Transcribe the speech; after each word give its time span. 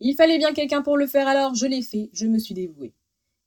Il 0.00 0.14
fallait 0.16 0.38
bien 0.38 0.52
quelqu'un 0.52 0.82
pour 0.82 0.96
le 0.96 1.06
faire 1.06 1.28
alors, 1.28 1.54
je 1.54 1.66
l'ai 1.66 1.82
fait, 1.82 2.10
je 2.12 2.26
me 2.26 2.38
suis 2.38 2.54
dévouée. 2.54 2.92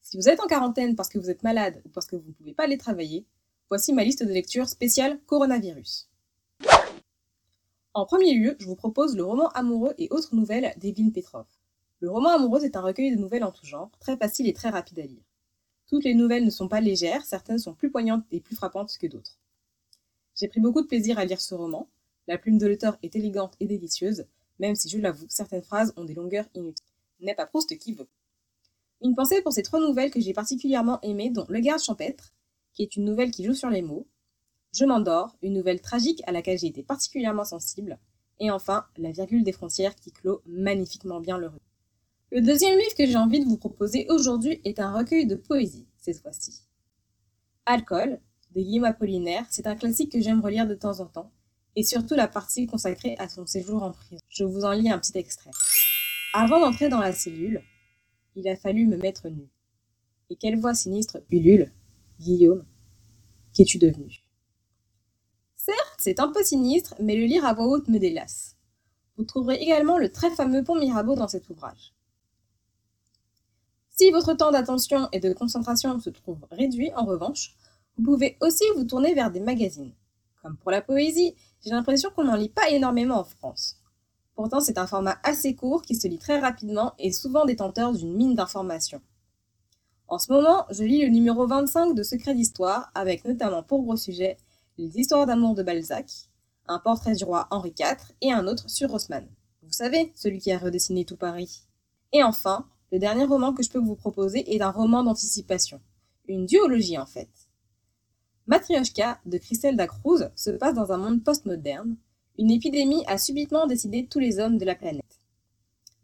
Si 0.01 0.17
vous 0.17 0.29
êtes 0.29 0.39
en 0.39 0.47
quarantaine 0.47 0.95
parce 0.95 1.09
que 1.09 1.19
vous 1.19 1.29
êtes 1.29 1.43
malade 1.43 1.81
ou 1.85 1.89
parce 1.89 2.05
que 2.05 2.15
vous 2.15 2.29
ne 2.29 2.33
pouvez 2.33 2.53
pas 2.53 2.63
aller 2.63 2.77
travailler, 2.77 3.25
voici 3.67 3.91
ma 3.91 4.03
liste 4.03 4.23
de 4.23 4.31
lecture 4.31 4.69
spéciale 4.69 5.19
coronavirus. 5.25 6.09
En 7.93 8.05
premier 8.05 8.33
lieu, 8.33 8.55
je 8.59 8.67
vous 8.67 8.75
propose 8.75 9.17
le 9.17 9.23
roman 9.23 9.49
amoureux 9.49 9.93
et 9.97 10.07
autres 10.11 10.35
nouvelles 10.35 10.73
d'Evelyne 10.77 11.11
Petrov. 11.11 11.45
Le 11.99 12.09
roman 12.09 12.29
amoureux 12.29 12.63
est 12.63 12.77
un 12.77 12.81
recueil 12.81 13.11
de 13.11 13.19
nouvelles 13.19 13.43
en 13.43 13.51
tout 13.51 13.65
genre, 13.65 13.91
très 13.99 14.15
facile 14.15 14.47
et 14.47 14.53
très 14.53 14.69
rapide 14.69 14.99
à 14.99 15.05
lire. 15.05 15.23
Toutes 15.87 16.03
les 16.03 16.13
nouvelles 16.13 16.45
ne 16.45 16.49
sont 16.49 16.67
pas 16.67 16.79
légères, 16.79 17.25
certaines 17.25 17.59
sont 17.59 17.73
plus 17.73 17.89
poignantes 17.89 18.23
et 18.31 18.39
plus 18.39 18.55
frappantes 18.55 18.97
que 18.97 19.07
d'autres. 19.07 19.39
J'ai 20.35 20.47
pris 20.47 20.59
beaucoup 20.59 20.81
de 20.81 20.87
plaisir 20.87 21.17
à 21.17 21.25
lire 21.25 21.41
ce 21.41 21.55
roman. 21.55 21.89
La 22.27 22.37
plume 22.37 22.57
de 22.57 22.67
l'auteur 22.67 22.97
est 23.03 23.15
élégante 23.15 23.55
et 23.59 23.65
délicieuse, 23.65 24.25
même 24.59 24.75
si 24.75 24.89
je 24.89 24.97
l'avoue, 24.97 25.25
certaines 25.29 25.63
phrases 25.63 25.93
ont 25.97 26.03
des 26.03 26.13
longueurs 26.13 26.47
inutiles. 26.53 26.85
N'est 27.19 27.35
pas 27.35 27.45
Proust 27.45 27.77
qui 27.77 27.93
veut. 27.93 28.09
Une 29.01 29.15
pensée 29.15 29.41
pour 29.41 29.53
ces 29.53 29.63
trois 29.63 29.79
nouvelles 29.79 30.11
que 30.11 30.19
j'ai 30.19 30.33
particulièrement 30.33 30.99
aimées, 31.01 31.29
dont 31.29 31.45
Le 31.49 31.59
garde 31.59 31.81
champêtre, 31.81 32.33
qui 32.73 32.83
est 32.83 32.95
une 32.95 33.05
nouvelle 33.05 33.31
qui 33.31 33.43
joue 33.43 33.53
sur 33.53 33.69
les 33.69 33.81
mots, 33.81 34.07
Je 34.73 34.85
m'endors, 34.85 35.37
une 35.41 35.53
nouvelle 35.53 35.81
tragique 35.81 36.21
à 36.27 36.31
laquelle 36.31 36.59
j'ai 36.59 36.67
été 36.67 36.83
particulièrement 36.83 37.45
sensible, 37.45 37.99
et 38.39 38.51
enfin 38.51 38.85
La 38.97 39.11
virgule 39.11 39.43
des 39.43 39.51
frontières 39.51 39.95
qui 39.95 40.11
clôt 40.11 40.41
magnifiquement 40.45 41.19
bien 41.19 41.37
le 41.37 41.47
recueil. 41.47 41.61
Le 42.31 42.41
deuxième 42.41 42.77
livre 42.77 42.95
que 42.95 43.05
j'ai 43.05 43.15
envie 43.15 43.39
de 43.39 43.45
vous 43.45 43.57
proposer 43.57 44.05
aujourd'hui 44.09 44.59
est 44.65 44.79
un 44.79 44.91
recueil 44.91 45.25
de 45.25 45.35
poésie, 45.35 45.87
cette 45.97 46.19
fois-ci. 46.21 46.63
Alcool, 47.65 48.19
de 48.55 48.61
Guillaume 48.61 48.85
Apollinaire, 48.85 49.45
c'est 49.49 49.67
un 49.67 49.75
classique 49.75 50.11
que 50.11 50.19
j'aime 50.19 50.41
relire 50.41 50.67
de 50.67 50.75
temps 50.75 50.99
en 50.99 51.05
temps, 51.05 51.31
et 51.77 51.83
surtout 51.83 52.15
la 52.15 52.27
partie 52.27 52.65
consacrée 52.65 53.15
à 53.19 53.29
son 53.29 53.45
séjour 53.45 53.83
en 53.83 53.91
prison. 53.91 54.17
Je 54.29 54.43
vous 54.43 54.65
en 54.65 54.71
lis 54.71 54.89
un 54.89 54.97
petit 54.97 55.15
extrait. 55.15 55.51
Avant 56.33 56.59
d'entrer 56.59 56.89
dans 56.89 56.99
la 56.99 57.13
cellule, 57.13 57.61
il 58.35 58.47
a 58.47 58.55
fallu 58.55 58.87
me 58.87 58.97
mettre 58.97 59.29
nu. 59.29 59.47
Et 60.31 60.35
quelle 60.37 60.59
voix 60.59 60.73
sinistre 60.73 61.19
ulule 61.29 61.71
Guillaume, 62.19 62.65
qu'es-tu 63.53 63.77
devenu? 63.77 64.23
Certes, 65.55 65.97
c'est 65.99 66.19
un 66.19 66.29
peu 66.29 66.43
sinistre, 66.43 66.95
mais 66.99 67.15
le 67.15 67.25
lire 67.25 67.45
à 67.45 67.53
voix 67.53 67.67
haute 67.67 67.89
me 67.89 67.99
délasse. 67.99 68.55
Vous 69.15 69.23
trouverez 69.23 69.57
également 69.57 69.99
le 69.99 70.11
très 70.11 70.31
fameux 70.31 70.63
pont 70.63 70.79
Mirabeau 70.79 71.13
dans 71.13 71.27
cet 71.27 71.47
ouvrage. 71.51 71.93
Si 73.91 74.09
votre 74.09 74.33
temps 74.33 74.51
d'attention 74.51 75.09
et 75.11 75.19
de 75.19 75.31
concentration 75.31 75.99
se 75.99 76.09
trouve 76.09 76.39
réduit, 76.49 76.91
en 76.95 77.05
revanche, 77.05 77.55
vous 77.97 78.03
pouvez 78.03 78.35
aussi 78.41 78.63
vous 78.75 78.85
tourner 78.85 79.13
vers 79.13 79.29
des 79.29 79.41
magazines. 79.41 79.93
Comme 80.41 80.57
pour 80.57 80.71
la 80.71 80.81
poésie, 80.81 81.35
j'ai 81.63 81.71
l'impression 81.71 82.09
qu'on 82.09 82.25
n'en 82.25 82.35
lit 82.35 82.49
pas 82.49 82.69
énormément 82.69 83.19
en 83.19 83.23
France. 83.23 83.77
Pourtant, 84.35 84.59
c'est 84.59 84.77
un 84.77 84.87
format 84.87 85.17
assez 85.23 85.55
court 85.55 85.81
qui 85.81 85.95
se 85.95 86.07
lit 86.07 86.19
très 86.19 86.39
rapidement 86.39 86.93
et 86.99 87.11
souvent 87.11 87.45
détenteur 87.45 87.91
d'une 87.93 88.13
mine 88.13 88.35
d'informations. 88.35 89.01
En 90.07 90.19
ce 90.19 90.31
moment, 90.31 90.65
je 90.69 90.83
lis 90.83 91.01
le 91.01 91.09
numéro 91.09 91.47
25 91.47 91.93
de 91.93 92.03
Secrets 92.03 92.35
d'Histoire, 92.35 92.91
avec 92.95 93.25
notamment 93.25 93.63
pour 93.63 93.83
gros 93.83 93.97
sujet 93.97 94.37
les 94.77 94.99
histoires 94.99 95.25
d'amour 95.25 95.55
de 95.55 95.63
Balzac, 95.63 96.09
un 96.67 96.79
portrait 96.79 97.15
du 97.15 97.23
roi 97.23 97.47
Henri 97.51 97.73
IV 97.77 97.97
et 98.21 98.31
un 98.31 98.47
autre 98.47 98.69
sur 98.69 98.93
Haussmann. 98.93 99.27
Vous 99.63 99.73
savez, 99.73 100.13
celui 100.15 100.37
qui 100.39 100.51
a 100.51 100.59
redessiné 100.59 101.03
tout 101.03 101.17
Paris. 101.17 101.63
Et 102.13 102.23
enfin, 102.23 102.65
le 102.91 102.99
dernier 102.99 103.25
roman 103.25 103.53
que 103.53 103.63
je 103.63 103.69
peux 103.69 103.79
vous 103.79 103.95
proposer 103.95 104.55
est 104.55 104.61
un 104.61 104.71
roman 104.71 105.03
d'anticipation. 105.03 105.81
Une 106.27 106.45
duologie 106.45 106.97
en 106.97 107.05
fait. 107.05 107.29
Matryoshka 108.47 109.19
de 109.25 109.37
Christelle 109.37 109.75
Dacruz 109.75 110.29
se 110.37 110.51
passe 110.51 110.73
dans 110.73 110.93
un 110.93 110.97
monde 110.97 111.21
postmoderne. 111.21 111.97
Une 112.39 112.49
épidémie 112.49 113.03
a 113.07 113.17
subitement 113.17 113.67
décidé 113.67 114.07
tous 114.07 114.19
les 114.19 114.39
hommes 114.39 114.57
de 114.57 114.63
la 114.63 114.75
planète. 114.75 115.19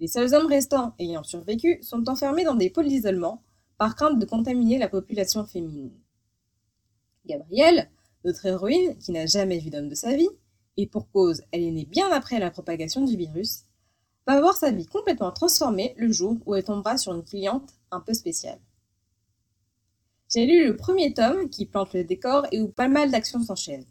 Les 0.01 0.07
seuls 0.07 0.33
hommes 0.35 0.47
restants 0.47 0.93
ayant 0.99 1.23
survécu 1.23 1.79
sont 1.81 2.09
enfermés 2.09 2.43
dans 2.43 2.55
des 2.55 2.69
pôles 2.69 2.89
d'isolement 2.89 3.41
par 3.77 3.95
crainte 3.95 4.19
de 4.19 4.25
contaminer 4.25 4.77
la 4.77 4.89
population 4.89 5.45
féminine. 5.45 5.93
Gabrielle, 7.25 7.89
notre 8.25 8.45
héroïne, 8.45 8.97
qui 8.97 9.13
n'a 9.13 9.25
jamais 9.25 9.59
vu 9.59 9.69
d'homme 9.69 9.87
de 9.87 9.95
sa 9.95 10.13
vie, 10.13 10.29
et 10.75 10.85
pour 10.85 11.09
cause, 11.11 11.43
elle 11.53 11.63
est 11.63 11.71
née 11.71 11.85
bien 11.85 12.11
après 12.11 12.39
la 12.39 12.51
propagation 12.51 13.05
du 13.05 13.15
virus, 13.15 13.63
va 14.27 14.41
voir 14.41 14.57
sa 14.57 14.71
vie 14.71 14.85
complètement 14.85 15.31
transformée 15.31 15.95
le 15.97 16.11
jour 16.11 16.37
où 16.45 16.55
elle 16.55 16.65
tombera 16.65 16.97
sur 16.97 17.13
une 17.13 17.23
cliente 17.23 17.73
un 17.89 18.01
peu 18.01 18.13
spéciale. 18.13 18.59
J'ai 20.33 20.47
lu 20.47 20.65
le 20.65 20.75
premier 20.75 21.13
tome 21.13 21.47
qui 21.47 21.67
plante 21.67 21.93
le 21.93 22.03
décor 22.03 22.47
et 22.51 22.59
où 22.59 22.67
pas 22.67 22.87
mal 22.87 23.11
d'actions 23.11 23.43
s'enchaînent. 23.43 23.85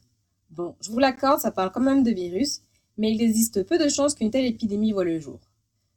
Bon, 0.50 0.74
je 0.80 0.90
vous 0.90 0.98
l'accorde, 0.98 1.38
ça 1.38 1.52
parle 1.52 1.70
quand 1.70 1.80
même 1.80 2.02
de 2.02 2.10
virus, 2.10 2.62
mais 2.96 3.12
il 3.12 3.22
existe 3.22 3.62
peu 3.62 3.78
de 3.78 3.88
chances 3.88 4.16
qu'une 4.16 4.32
telle 4.32 4.46
épidémie 4.46 4.90
voit 4.90 5.04
le 5.04 5.20
jour. 5.20 5.38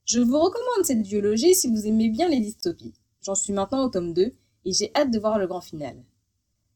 Je 0.05 0.19
vous 0.19 0.38
recommande 0.38 0.85
cette 0.85 1.01
biologie 1.01 1.55
si 1.55 1.67
vous 1.67 1.88
aimez 1.88 2.09
bien 2.09 2.29
les 2.29 2.39
dystopies. 2.39 2.94
J'en 3.23 3.34
suis 3.34 3.53
maintenant 3.53 3.85
au 3.85 3.89
tome 3.89 4.13
2 4.13 4.22
et 4.22 4.72
j'ai 4.72 4.91
hâte 4.95 5.09
de 5.09 5.17
voir 5.17 5.39
le 5.39 5.47
grand 5.47 5.61
final. 5.61 5.95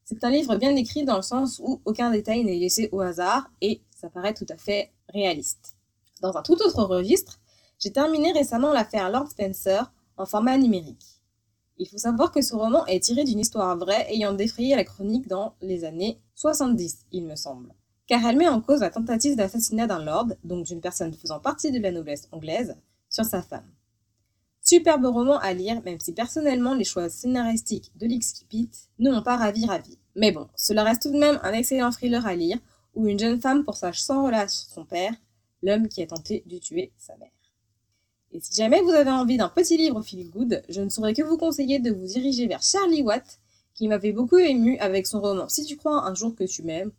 C'est 0.03 0.24
un 0.24 0.31
livre 0.31 0.56
bien 0.56 0.75
écrit 0.75 1.03
dans 1.03 1.18
le 1.18 1.22
sens 1.22 1.62
où 1.63 1.79
aucun 1.85 2.09
détail 2.09 2.44
n'est 2.44 2.58
laissé 2.58 2.90
au 2.91 3.02
hasard 3.02 3.52
et 3.62 3.81
ça 3.96 4.09
paraît 4.09 4.34
tout 4.34 4.47
à 4.50 4.58
fait 4.58 4.91
réaliste. 5.09 5.75
Dans 6.24 6.35
un 6.35 6.41
tout 6.41 6.59
autre 6.59 6.85
registre, 6.85 7.40
j'ai 7.78 7.91
terminé 7.91 8.31
récemment 8.31 8.74
l'affaire 8.74 9.12
Lord 9.12 9.29
Spencer 9.29 9.91
en 10.18 10.25
format 10.25 10.58
numérique. 10.58 11.19
Il 11.81 11.88
faut 11.88 11.97
savoir 11.97 12.34
que 12.34 12.41
ce 12.41 12.53
roman 12.53 12.85
est 12.88 13.01
tiré 13.01 13.23
d'une 13.23 13.40
histoire 13.40 13.78
vraie 13.78 14.06
ayant 14.13 14.34
défrayé 14.34 14.75
la 14.75 14.84
chronique 14.84 15.29
dans 15.29 15.56
les 15.62 15.85
années 15.85 16.19
70, 16.35 17.06
il 17.13 17.25
me 17.25 17.38
semble. 17.38 17.73
Car 18.06 18.25
elle 18.25 18.35
met 18.35 18.50
en 18.50 18.59
cause 18.59 18.81
la 18.81 18.90
tentative 18.90 19.38
d'assassinat 19.38 19.88
d'un 19.88 20.03
lord, 20.03 20.28
donc 20.44 20.66
d'une 20.66 20.81
personne 20.81 21.13
faisant 21.13 21.40
partie 21.40 21.72
de 21.72 21.79
la 21.79 21.91
noblesse 21.91 22.28
anglaise, 22.34 22.75
sur 23.09 23.23
sa 23.23 23.41
femme. 23.41 23.72
Superbe 24.62 25.06
roman 25.06 25.40
à 25.40 25.53
lire, 25.53 25.81
même 25.85 26.01
si 26.01 26.12
personnellement 26.12 26.73
les 26.73 26.84
choix 26.84 27.09
scénaristiques 27.09 27.91
de 27.96 28.07
l'X-Kipit 28.07 28.69
ne 29.00 29.11
m'ont 29.11 29.23
pas 29.23 29.38
ravi 29.38 29.66
ravi. 29.66 29.97
Mais 30.16 30.34
bon, 30.34 30.50
cela 30.57 30.84
reste 30.84 31.03
tout 31.03 31.13
de 31.13 31.17
même 31.17 31.40
un 31.44 31.53
excellent 31.53 31.91
thriller 31.91 32.28
à 32.28 32.35
lire, 32.35 32.57
où 32.94 33.07
une 33.07 33.19
jeune 33.19 33.40
femme 33.40 33.63
poursache 33.63 34.01
sans 34.01 34.25
relâche 34.25 34.51
son 34.51 34.84
père, 34.84 35.13
l'homme 35.63 35.88
qui 35.88 36.03
a 36.03 36.07
tenté 36.07 36.44
de 36.46 36.57
tuer 36.57 36.91
sa 36.97 37.16
mère. 37.16 37.38
Et 38.31 38.40
si 38.40 38.53
jamais 38.53 38.81
vous 38.81 38.91
avez 38.91 39.09
envie 39.09 39.38
d'un 39.38 39.50
petit 39.50 39.78
livre 39.78 40.01
feel 40.01 40.29
good, 40.29 40.62
je 40.69 40.81
ne 40.81 40.90
saurais 40.90 41.13
que 41.13 41.23
vous 41.23 41.38
conseiller 41.38 41.79
de 41.79 41.91
vous 41.91 42.06
diriger 42.06 42.47
vers 42.47 42.62
Charlie 42.62 43.01
Watt, 43.01 43.40
qui 43.73 43.88
m'avait 43.88 44.12
beaucoup 44.12 44.38
ému 44.38 44.78
avec 44.79 45.07
son 45.07 45.19
roman 45.19 45.50
Si 45.50 45.66
tu 45.66 45.78
crois 45.78 46.06
un 46.06 46.13
jour 46.13 46.35
que 46.35 46.44
tu 46.44 46.62
m'aimes, 46.63 46.91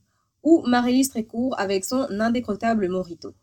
ou 0.43 0.63
Marie-Lise 0.67 1.11
Trécourt 1.11 1.55
avec 1.59 1.85
son 1.85 2.07
indécrottable 2.19 2.89
Morito. 2.89 3.35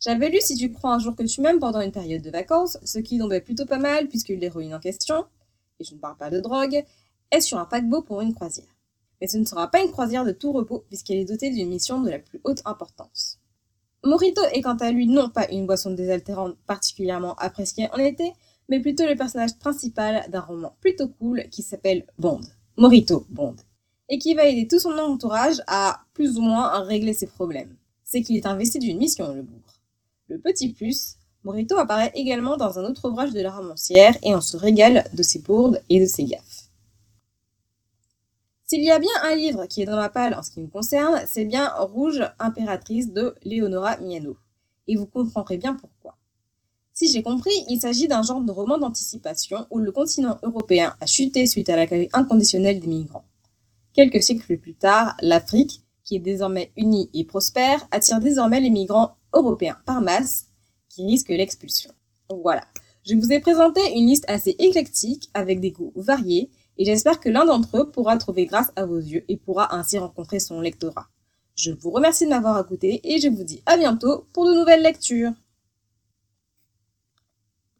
J'avais 0.00 0.30
lu 0.30 0.40
Si 0.40 0.56
tu 0.56 0.72
crois 0.72 0.94
un 0.94 0.98
jour 0.98 1.14
que 1.14 1.22
tu 1.22 1.40
m'aimes 1.40 1.60
pendant 1.60 1.80
une 1.80 1.92
période 1.92 2.22
de 2.22 2.30
vacances, 2.30 2.78
ce 2.84 2.98
qui 2.98 3.18
tombait 3.18 3.40
plutôt 3.40 3.66
pas 3.66 3.78
mal 3.78 4.08
puisque 4.08 4.30
l'héroïne 4.30 4.74
en 4.74 4.80
question, 4.80 5.26
et 5.78 5.84
je 5.84 5.94
ne 5.94 6.00
parle 6.00 6.16
pas 6.16 6.30
de 6.30 6.40
drogue, 6.40 6.84
est 7.30 7.40
sur 7.40 7.58
un 7.58 7.64
paquebot 7.64 8.02
pour 8.02 8.20
une 8.20 8.34
croisière. 8.34 8.66
Mais 9.20 9.28
ce 9.28 9.38
ne 9.38 9.44
sera 9.44 9.70
pas 9.70 9.80
une 9.80 9.92
croisière 9.92 10.24
de 10.24 10.32
tout 10.32 10.50
repos 10.50 10.84
puisqu'elle 10.88 11.18
est 11.18 11.26
dotée 11.26 11.50
d'une 11.50 11.68
mission 11.68 12.00
de 12.00 12.10
la 12.10 12.18
plus 12.18 12.40
haute 12.42 12.62
importance. 12.64 13.38
Morito 14.04 14.42
est 14.52 14.62
quant 14.62 14.76
à 14.76 14.90
lui 14.90 15.06
non 15.06 15.28
pas 15.28 15.48
une 15.50 15.64
boisson 15.64 15.92
désaltérante 15.92 16.56
particulièrement 16.66 17.36
appréciée 17.36 17.88
en 17.92 17.98
été, 17.98 18.32
mais 18.68 18.80
plutôt 18.80 19.06
le 19.06 19.14
personnage 19.14 19.56
principal 19.58 20.28
d'un 20.28 20.40
roman 20.40 20.74
plutôt 20.80 21.06
cool 21.06 21.44
qui 21.50 21.62
s'appelle 21.62 22.04
Bond. 22.18 22.40
Morito 22.76 23.26
Bond. 23.30 23.54
Et 24.08 24.18
qui 24.18 24.34
va 24.34 24.46
aider 24.46 24.66
tout 24.66 24.80
son 24.80 24.98
entourage 24.98 25.62
à 25.68 26.00
plus 26.14 26.36
ou 26.36 26.42
moins 26.42 26.80
régler 26.80 27.12
ses 27.12 27.28
problèmes. 27.28 27.76
C'est 28.02 28.22
qu'il 28.22 28.36
est 28.36 28.46
investi 28.46 28.80
d'une 28.80 28.98
mission, 28.98 29.32
le 29.32 29.42
bourg. 29.42 29.78
Le 30.26 30.38
petit 30.38 30.72
plus, 30.72 31.14
Morito 31.44 31.76
apparaît 31.78 32.12
également 32.16 32.56
dans 32.56 32.80
un 32.80 32.84
autre 32.84 33.08
ouvrage 33.08 33.32
de 33.32 33.40
la 33.40 33.52
romancière 33.52 34.16
et 34.24 34.34
on 34.34 34.40
se 34.40 34.56
régale 34.56 35.04
de 35.12 35.22
ses 35.22 35.38
bourdes 35.38 35.80
et 35.88 36.00
de 36.00 36.06
ses 36.06 36.24
gaffes. 36.24 36.61
S'il 38.72 38.84
y 38.84 38.90
a 38.90 38.98
bien 38.98 39.10
un 39.22 39.36
livre 39.36 39.66
qui 39.66 39.82
est 39.82 39.84
dans 39.84 39.96
ma 39.96 40.08
palle 40.08 40.32
en 40.32 40.42
ce 40.42 40.50
qui 40.50 40.62
me 40.62 40.66
concerne, 40.66 41.20
c'est 41.26 41.44
bien 41.44 41.68
Rouge 41.76 42.22
impératrice 42.38 43.12
de 43.12 43.34
Leonora 43.44 43.98
Miano. 43.98 44.38
Et 44.88 44.96
vous 44.96 45.04
comprendrez 45.04 45.58
bien 45.58 45.74
pourquoi. 45.74 46.16
Si 46.94 47.06
j'ai 47.12 47.22
compris, 47.22 47.52
il 47.68 47.78
s'agit 47.78 48.08
d'un 48.08 48.22
genre 48.22 48.40
de 48.40 48.50
roman 48.50 48.78
d'anticipation 48.78 49.66
où 49.70 49.78
le 49.78 49.92
continent 49.92 50.38
européen 50.42 50.96
a 51.02 51.04
chuté 51.04 51.44
suite 51.46 51.68
à 51.68 51.76
l'accueil 51.76 52.08
inconditionnel 52.14 52.80
des 52.80 52.86
migrants. 52.86 53.26
Quelques 53.92 54.22
siècles 54.22 54.56
plus 54.56 54.74
tard, 54.74 55.18
l'Afrique, 55.20 55.82
qui 56.02 56.16
est 56.16 56.20
désormais 56.20 56.72
unie 56.78 57.10
et 57.12 57.24
prospère, 57.24 57.86
attire 57.90 58.20
désormais 58.20 58.60
les 58.60 58.70
migrants 58.70 59.16
européens 59.34 59.76
par 59.84 60.00
masse 60.00 60.46
qui 60.88 61.04
risquent 61.04 61.28
l'expulsion. 61.28 61.90
Voilà. 62.30 62.64
Je 63.04 63.16
vous 63.16 63.34
ai 63.34 63.40
présenté 63.40 63.82
une 63.94 64.06
liste 64.06 64.24
assez 64.28 64.56
éclectique 64.58 65.28
avec 65.34 65.60
des 65.60 65.72
goûts 65.72 65.92
variés 65.94 66.48
et 66.78 66.84
j'espère 66.84 67.20
que 67.20 67.28
l'un 67.28 67.44
d'entre 67.44 67.78
eux 67.78 67.90
pourra 67.90 68.16
trouver 68.16 68.46
grâce 68.46 68.72
à 68.76 68.86
vos 68.86 68.98
yeux 68.98 69.24
et 69.28 69.36
pourra 69.36 69.74
ainsi 69.74 69.98
rencontrer 69.98 70.40
son 70.40 70.60
lectorat. 70.60 71.08
Je 71.54 71.70
vous 71.70 71.90
remercie 71.90 72.24
de 72.24 72.30
m'avoir 72.30 72.58
écouté 72.60 73.00
et 73.04 73.20
je 73.20 73.28
vous 73.28 73.44
dis 73.44 73.62
à 73.66 73.76
bientôt 73.76 74.26
pour 74.32 74.46
de 74.46 74.54
nouvelles 74.54 74.82
lectures. 74.82 75.32